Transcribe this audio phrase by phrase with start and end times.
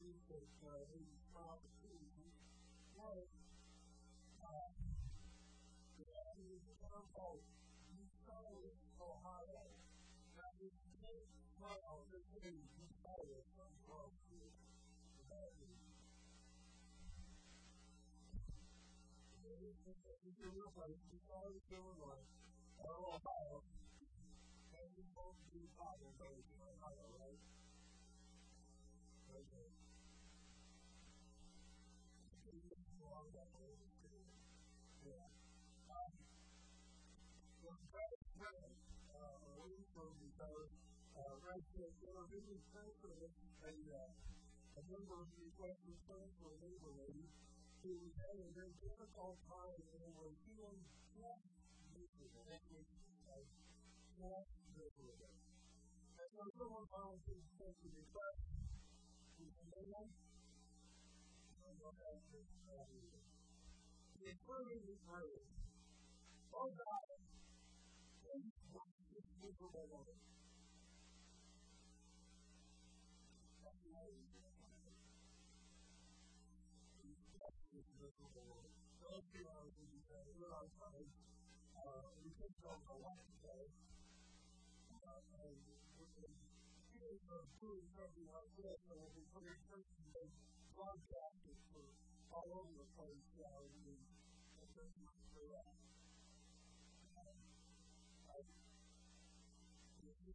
[0.00, 2.36] research uh, these opportunities
[2.96, 3.28] was
[4.40, 4.68] uh,
[6.00, 7.44] in the town called
[7.92, 9.62] Buchanan, Ohio.
[10.36, 10.72] Now, this
[11.04, 11.24] big
[11.60, 14.50] town is in Buchanan, from Boston,
[21.70, 22.24] Illinois,
[22.82, 23.62] Ohio,
[24.74, 26.10] and we both do Ohio,
[26.58, 27.59] Ohio, right?
[40.40, 40.72] those
[41.20, 43.32] uh, residents who are really sensitive
[43.68, 47.32] and uh, a number of these Western Central labor ladies
[47.84, 50.80] who had a very difficult time and they were feeling
[51.12, 51.44] stress
[51.92, 52.92] using the language
[53.28, 53.42] of
[54.16, 55.36] stress liberalism.
[56.16, 58.40] And so someone volunteered to take the request
[59.36, 60.08] to the man
[61.68, 63.20] and the rest of the community.
[64.20, 65.44] The attorney is great.
[66.52, 66.99] Oh God,
[69.50, 70.10] Thank you.
[92.32, 95.09] all over the place now.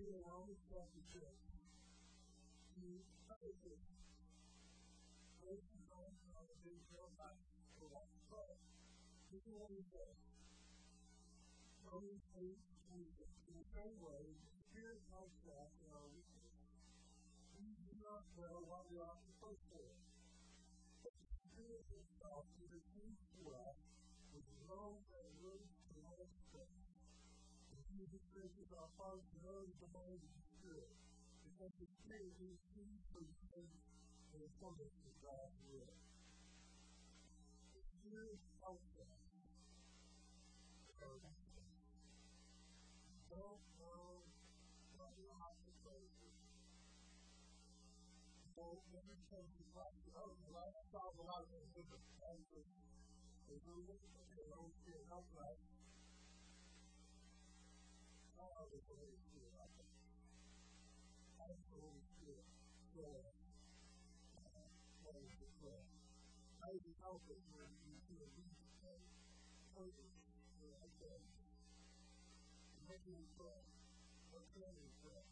[0.00, 1.28] to allow himself to feel.
[2.80, 3.76] He fellowship.
[5.44, 7.44] Those who know how to do their life
[7.76, 8.56] for that soul.
[9.28, 10.16] This is what he says.
[11.84, 12.56] Going through
[12.88, 14.24] Jesus in the same way,
[14.72, 16.48] here's myself in our weakness.
[17.60, 19.69] We do not know what we are supposed to
[28.00, 30.88] And Jesus places our hearts knows the of the Spirit.
[31.44, 33.76] Because the Spirit intercedes for the faith
[34.32, 35.92] and accordance with God's will.
[37.76, 39.20] The Spirit helps us.
[43.28, 44.24] Don't know
[44.96, 46.32] what you have to pray for.
[48.56, 52.16] So, every time you talk to others, I solve a lot of things with the
[52.32, 52.64] answer.
[53.44, 55.60] They do look at their own spirit outright.
[55.60, 55.69] How
[58.70, 59.50] they Holy Spirit?
[61.42, 62.46] How is the Holy Spirit
[62.94, 63.26] prayer?
[65.02, 65.82] What is the prayer?
[66.62, 69.02] How is it help us when you feel weak and
[69.74, 70.06] hungry?
[70.86, 71.18] Okay.
[72.86, 73.58] What do we pray?
[74.30, 75.24] What can we pray?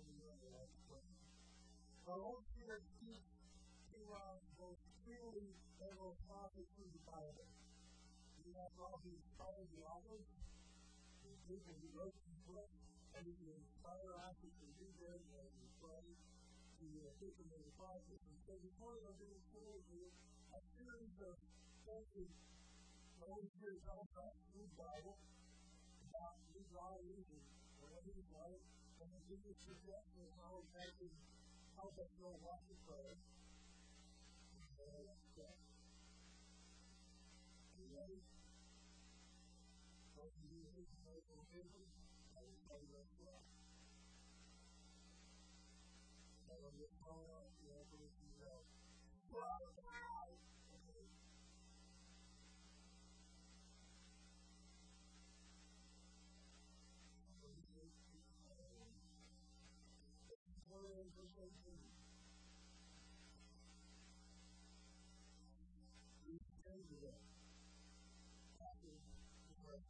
[0.00, 1.04] When we know we have to pray.
[2.08, 3.36] The Holy Spirit speaks
[3.92, 5.52] to us both clearly
[5.84, 7.48] and most often through the Bible.
[8.48, 10.24] We have all these the authors,
[11.20, 12.68] the people who wrote the book,
[13.12, 15.48] and we can inspire us to read them and
[15.84, 16.04] pray
[16.80, 18.20] to uh, take them in the process.
[18.24, 20.08] And so before I do this today,
[20.56, 21.36] a series of
[21.84, 22.32] sentences
[23.20, 25.16] the Holy Spirit tells us through the Bible
[26.08, 27.44] about these values and
[27.84, 28.62] whatever you like,
[29.04, 31.12] and then give us suggestions of how can
[31.76, 33.12] help us know what to pray.
[37.98, 38.06] Are
[41.66, 41.97] you
[42.68, 43.42] 在我们的
[46.46, 48.62] 在我们的朋友也会遇到
[49.30, 49.40] 我
[49.86, 50.28] 爱
[50.86, 51.08] 的人。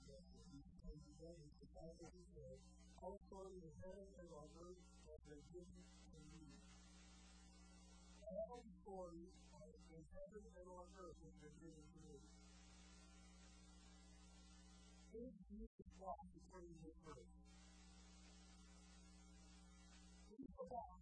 [0.05, 1.97] Phone, you have to listen to that.
[2.03, 2.55] Okay.
[3.01, 4.83] Also in the heaven and on earth
[5.29, 5.81] been given
[6.13, 6.49] to me.
[8.25, 9.29] All authority
[9.93, 12.17] in heaven and on earth has been given to me.
[15.13, 15.21] Do
[15.57, 15.67] you
[16.01, 16.89] walk according to
[20.41, 21.01] is the boss?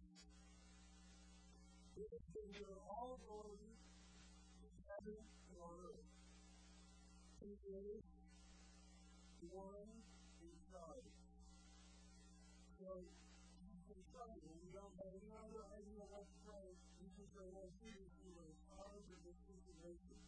[1.97, 3.71] It has been given all authority
[4.87, 6.07] heaven and on earth.
[7.47, 8.16] Is
[9.53, 9.87] one
[10.43, 11.07] inside.
[12.79, 13.03] So,
[13.63, 13.99] you can
[14.35, 16.75] me, we don't have any other idea what to pray.
[16.99, 17.47] You can say,
[17.79, 20.19] Jesus, you are in charge of this situation.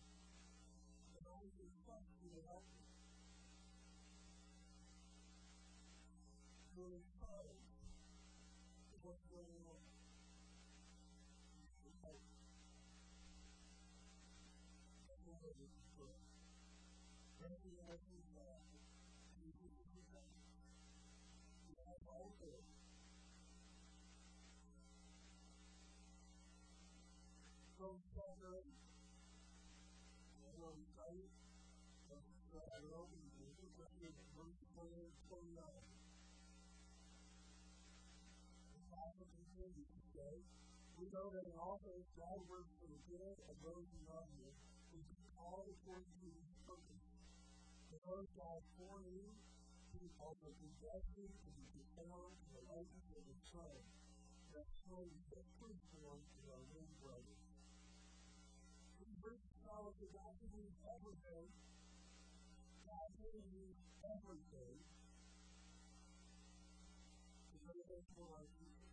[1.19, 2.79] And I will trust you to help me.
[6.79, 7.59] You're charge
[8.95, 9.83] of what's going on.
[11.49, 12.23] From chapter 8,
[15.59, 15.67] we
[18.29, 18.98] study, that
[32.79, 35.51] I wrote in the book of verse 29.
[38.71, 40.31] The Bible continues to say,
[40.95, 44.31] we know that in all things God works for the good of those who love
[44.39, 44.55] Him,
[44.95, 46.98] who is called according to His purpose.
[48.09, 49.29] The Lord God foreknew,
[49.93, 53.77] He also predestined to be conformed to the likeness of His Son,
[54.49, 57.41] that we get proof to our own brothers.
[58.97, 61.53] We bring knowledge that God can use everything,
[62.89, 64.77] God can use everything,
[67.45, 68.89] to make us more like Jesus.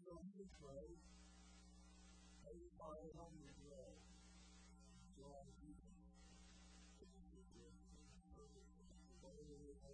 [0.00, 0.96] So we pray,
[2.40, 3.84] Holy Father, help me grow.
[3.84, 3.91] Lord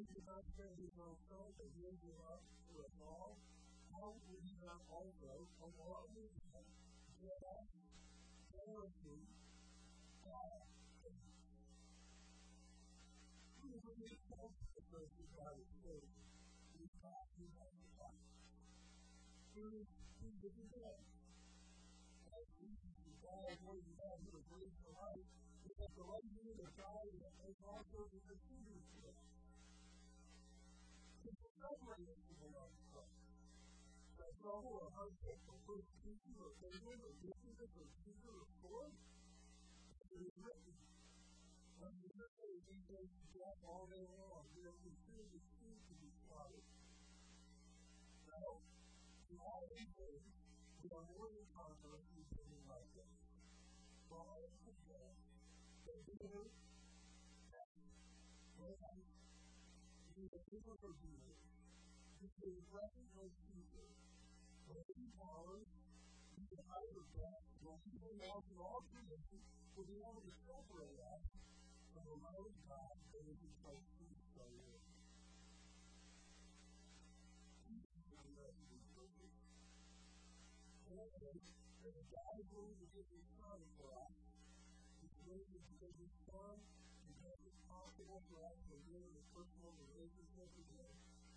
[0.00, 3.36] we do not change ourselves and live with us to a law,
[3.92, 6.64] how do we not also allow the man
[7.20, 7.68] to have
[8.48, 9.20] clarity
[10.24, 10.64] God
[11.04, 11.16] and
[13.60, 16.04] we will be close to the society today.
[16.80, 18.24] We have to have the life.
[19.52, 20.96] We need to be dead.
[22.24, 22.72] As we
[23.28, 25.28] all know you have to live the life,
[25.60, 27.04] because the life you have to die
[27.52, 29.39] is also the decision today.
[31.20, 31.36] In
[49.96, 50.24] ways,
[50.82, 53.12] we are more than conquerors through him who loved us.
[54.10, 55.14] God is the God.
[55.84, 56.48] The Creator,
[57.54, 59.09] and He is able to
[60.50, 61.38] do it.
[62.18, 63.86] He is recognized future.
[64.66, 65.70] When He powers,
[66.34, 69.38] He is out of death, when He belongs to all creation,
[69.78, 71.22] will be able to separate us
[71.94, 74.82] from the love of God that is in Christ Jesus our Lord.
[80.90, 84.14] And God to give His Son for us.
[84.98, 86.79] He's to give His Son and
[88.08, 90.88] stand up and really responsible and relationship with them.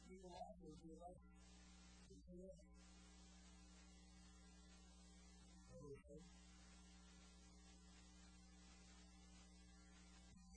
[0.07, 1.19] You will also be like,
[2.09, 2.55] to do it.
[5.73, 6.23] Okay.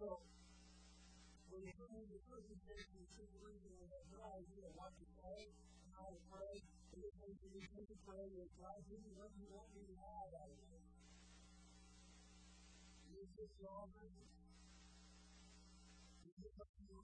[0.02, 0.18] So,
[1.54, 5.47] when you come into presentation situation and have no idea what to say,
[5.94, 6.59] how to pray,
[6.92, 8.76] and you're going to pray with God,
[9.14, 10.59] what you want me have out of.
[10.59, 11.22] You just all
[13.23, 14.19] Jesus Lawrence.
[16.26, 16.99] He took up the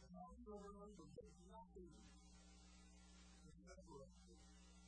[0.00, 1.92] And all the world will take nothing.
[3.52, 4.08] Remember,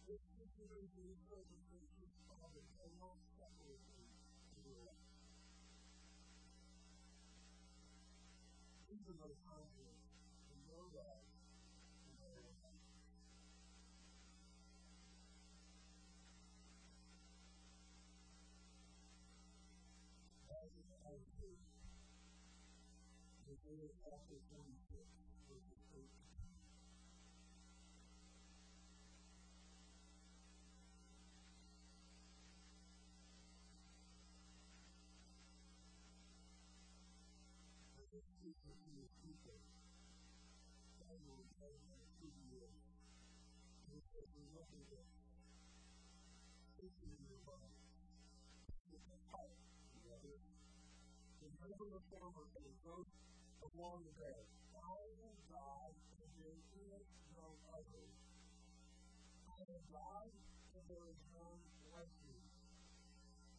[0.08, 5.04] this is the reason for the gracious Father cannot separate me to the rest.
[8.88, 9.73] These are those times
[23.74, 24.70] they were always done
[25.50, 25.84] with the
[52.84, 53.33] you.
[53.72, 54.36] Along the.
[54.76, 58.06] I am God, and there is no other.
[59.48, 61.20] I am God, and there is
[61.88, 62.40] like me.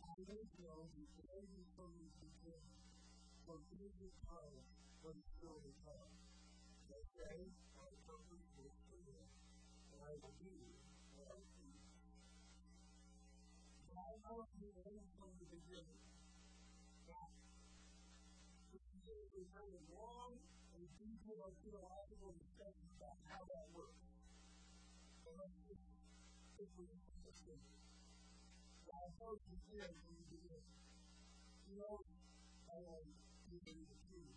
[0.05, 2.77] I make known before you from the beginning,
[3.49, 3.59] from
[4.29, 4.65] times,
[5.01, 6.13] when still to come.
[6.93, 9.19] That day I accomplished this for you,
[9.89, 10.53] and I will do
[11.17, 11.89] what I please.
[13.89, 16.14] But I know you only from the beginning.
[19.35, 20.31] Is a very long
[20.75, 23.99] and detailed theological discussion about how that works.
[25.23, 25.81] So let's just
[26.55, 26.87] quickly
[27.19, 27.75] understand it.
[28.93, 30.63] I hope you said from the beginning.
[31.67, 31.99] You know,
[32.71, 33.05] I um,
[33.51, 34.35] you can the truth.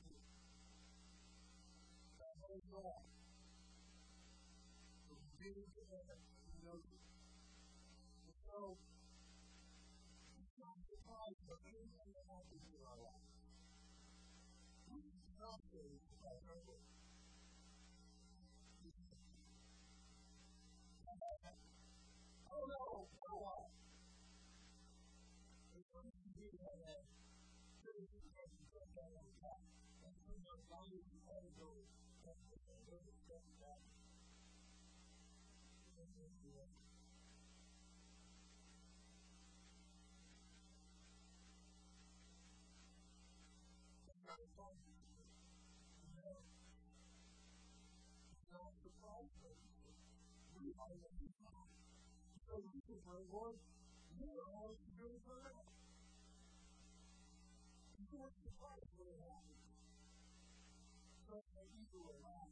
[2.18, 3.02] That whole law.
[5.08, 5.14] To
[5.48, 6.20] end,
[6.54, 7.00] you know it.
[8.24, 8.76] And so,
[22.50, 23.08] Oh no.
[25.74, 26.48] And some of you
[50.88, 51.68] Are the people.
[52.48, 53.56] So we can say, Lord,
[54.18, 55.52] you are all very good.
[57.98, 59.60] You are surprised when it happens.
[61.28, 62.48] So that you will relax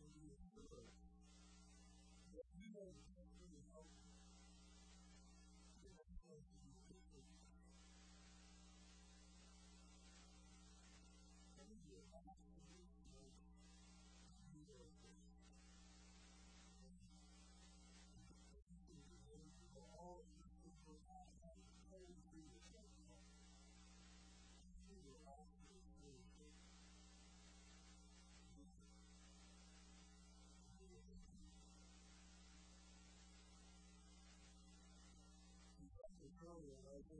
[0.00, 0.88] and be assured
[2.34, 3.13] that you know the best way to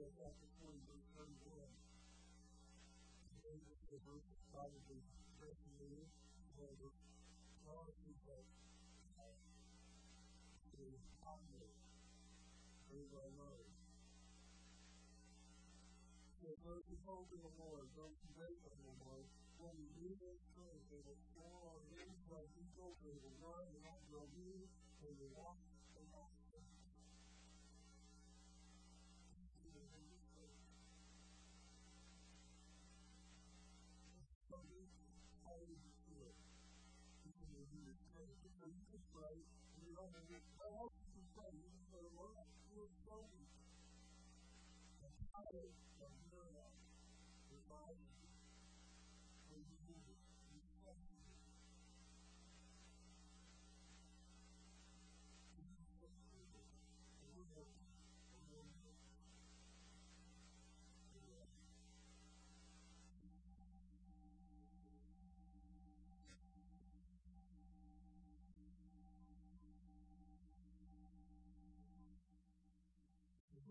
[0.04, 1.72] that that is going to become good.
[3.88, 5.00] The group is probably
[5.40, 6.12] thirty years
[6.60, 6.92] old,
[7.64, 8.44] probably but
[10.76, 10.92] the
[11.24, 11.72] founder
[12.92, 13.64] is our Lord.
[16.44, 19.24] So those who hold to the Lord, those who wait on the Lord,
[19.56, 23.72] when you do those things, they will fall on themselves, you go to the Lord,
[23.72, 23.80] and
[24.12, 24.68] they'll be,
[25.08, 25.56] and you walk
[38.64, 39.36] in this way,
[39.76, 43.44] and you know, and it's all the same, no matter what you're going.
[45.04, 45.68] The power
[46.00, 46.72] of love
[47.52, 48.13] reminds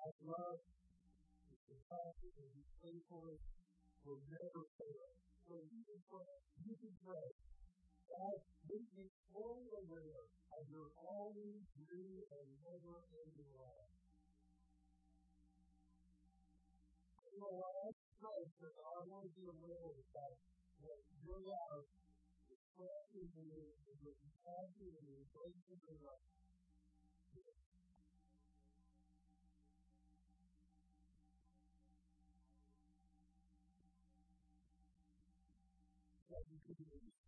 [0.00, 0.60] God's love,
[1.44, 3.44] his compassion, and his faithfulness
[4.00, 5.12] will never fail.
[5.44, 6.32] So you can pray,
[6.64, 7.28] you can pray.
[8.08, 10.24] God, make me fully aware
[10.56, 13.92] of your always new and never ending love.
[17.28, 17.60] You know?
[17.60, 20.40] I want to be aware of the fact
[20.80, 21.84] that your love
[22.48, 23.52] is pressing me
[23.84, 26.39] with your compassion and your grace and
[36.70, 37.18] Corinthians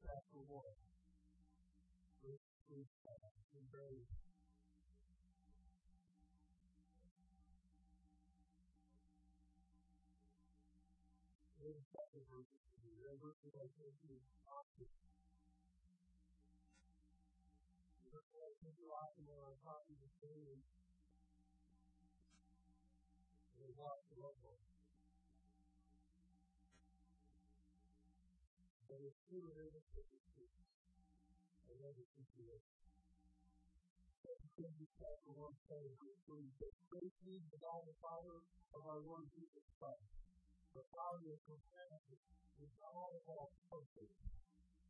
[0.00, 0.48] chapter 1,
[2.24, 4.00] verse 3 and very
[11.60, 13.92] in second verse, and verse 1 says,
[14.48, 14.88] often.
[18.08, 20.64] Therefore, I think you often when I'm talking to families,
[23.60, 24.40] they watch the love
[28.88, 28.96] one.
[28.96, 30.64] But it's true in every situation.
[31.68, 32.64] I think you it.
[34.24, 38.40] Second chapter 1 says, verse 3, but praise be to God the Father
[38.74, 40.08] of our Lord Jesus Christ.
[40.72, 42.18] The Father of compassion
[42.64, 44.10] is all all comfort.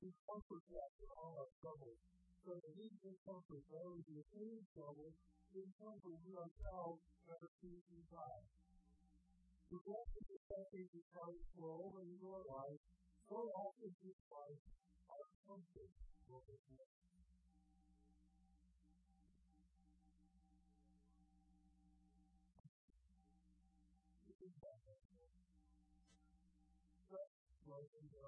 [0.00, 1.98] He comforts us all our troubles.
[2.46, 5.12] So that we can comfort those in any trouble,
[5.52, 8.40] we comfort we ourselves that are seeking God.
[9.68, 12.80] The blessings of blessings of Christ flow over your life,
[13.28, 14.64] so also through Christ,
[15.12, 15.92] our comfort
[16.32, 16.96] will be blessed.
[24.64, 24.80] Are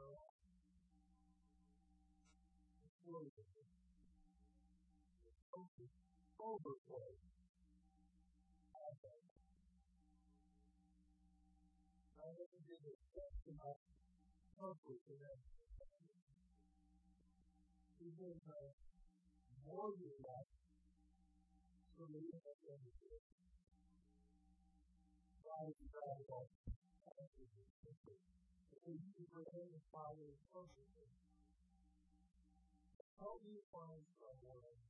[0.04, 0.30] all.
[6.40, 7.14] Overflow.
[12.20, 13.80] I never did expect enough
[14.61, 15.40] comfort in that.
[18.01, 18.73] Uh,
[19.64, 20.46] more than that,
[21.96, 23.25] so that you have to understand.
[25.40, 26.49] God is God of all.
[28.85, 31.09] And you can pray the Father is comforted.
[33.16, 34.89] How do you find someone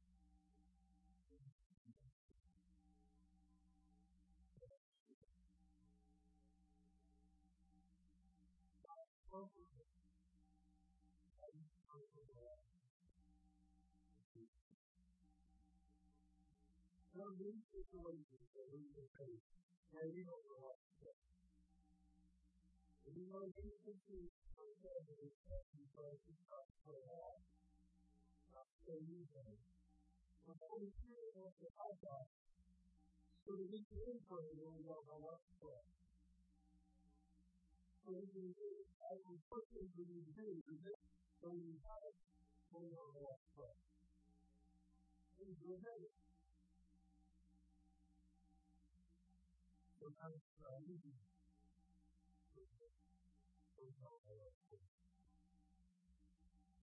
[9.41, 9.89] comforted?
[11.41, 12.61] How do you comfort them?
[17.17, 19.45] There are many situations that we can face
[19.97, 21.17] where we don't know what to say.
[23.09, 27.17] And we know many situations where family is asking for us to stop for a
[28.53, 29.57] not say anything.
[30.45, 32.29] But the Holy Spirit to help us
[33.41, 35.41] so that we can pray when we don't know what.
[38.09, 38.55] maybe
[39.05, 41.01] I can quickly redo this
[41.41, 42.17] when you have it
[42.73, 43.77] on your last foot.
[45.37, 46.13] Please remember.
[50.01, 51.13] So that's uh, easy.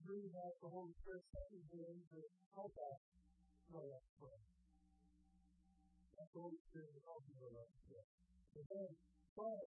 [0.08, 2.19] Bring back the Holy Spirit second day to
[2.56, 2.99] help us
[3.75, 4.39] on that foot.
[6.15, 8.08] That's the Holy Spirit will help you on that foot.
[8.56, 8.89] But then,
[9.36, 9.67] but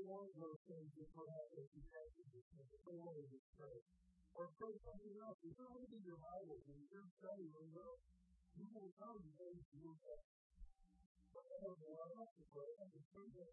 [0.00, 2.48] one of those things that perhaps if you have to just
[2.80, 3.84] pray one of these prayers.
[4.32, 5.36] Or pray something else.
[5.44, 7.96] If you're reading your Bible and you're studying your will,
[8.56, 10.24] you will know the ways to move that.
[11.36, 12.70] But I don't know else to pray.
[12.80, 13.52] I just pray that.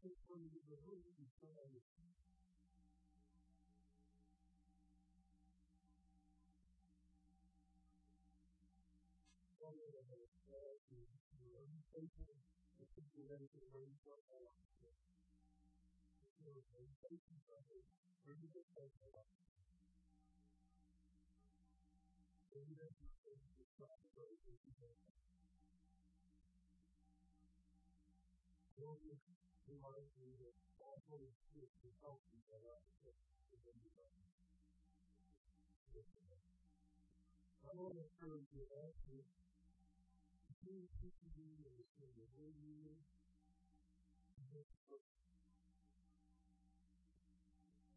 [0.00, 1.52] take from you the root and pray.
[9.60, 10.16] Father, I
[10.48, 10.96] pray to
[11.44, 12.40] your own faithful,
[12.80, 14.96] that you will let the word of God out of you.
[16.40, 17.84] You are very faithful, Father,
[18.24, 19.36] for you to take the life.
[22.56, 23.16] Thank you.
[28.76, 29.24] Only we are
[29.64, 30.04] to the Holy
[31.48, 33.16] Spirit to help you get out of this.
[37.64, 39.24] I want to encourage you to ask you,
[40.44, 43.00] continue seeking you and receive the whole year.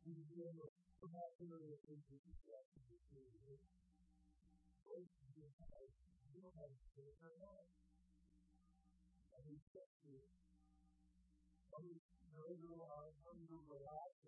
[0.07, 0.71] We remember
[1.03, 3.63] come out there and think that you've got to be doing this.
[4.87, 5.91] Both of you have,
[6.33, 7.67] you have to turn on.
[9.35, 10.23] And we set you
[11.79, 11.95] own,
[12.35, 14.19] really number of lives.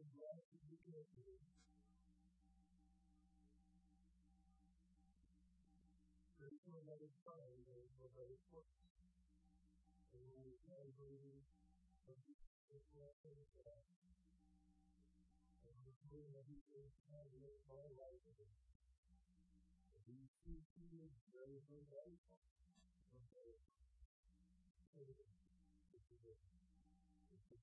[6.39, 8.79] Grateful that it's fine, that it works.
[10.15, 11.31] And we can to